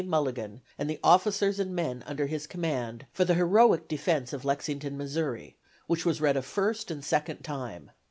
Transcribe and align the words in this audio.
Mulligan 0.03 0.61
and 0.79 0.89
the 0.89 0.99
officers 1.03 1.59
and 1.59 1.75
men 1.75 2.01
under 2.07 2.25
his 2.25 2.47
command 2.47 3.05
for 3.13 3.23
the 3.23 3.35
heroic 3.35 3.87
defense 3.87 4.33
of 4.33 4.43
Lexington, 4.43 4.97
Missouri, 4.97 5.57
which 5.85 6.07
was 6.07 6.19
read 6.19 6.35
a 6.35 6.41
first 6.41 6.89
and 6.89 7.05
second 7.05 7.43
time. 7.43 7.91